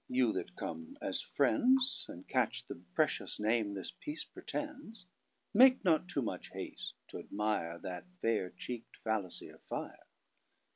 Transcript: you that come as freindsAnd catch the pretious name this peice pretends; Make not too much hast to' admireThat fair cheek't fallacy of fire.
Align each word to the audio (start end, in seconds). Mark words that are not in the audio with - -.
you 0.09 0.33
that 0.33 0.55
come 0.55 0.97
as 0.99 1.21
freindsAnd 1.21 2.27
catch 2.27 2.65
the 2.65 2.73
pretious 2.95 3.39
name 3.39 3.75
this 3.75 3.91
peice 3.91 4.23
pretends; 4.25 5.05
Make 5.53 5.85
not 5.85 6.07
too 6.07 6.23
much 6.23 6.49
hast 6.49 6.95
to' 7.09 7.17
admireThat 7.21 8.05
fair 8.19 8.49
cheek't 8.49 8.85
fallacy 9.03 9.49
of 9.49 9.61
fire. 9.61 10.07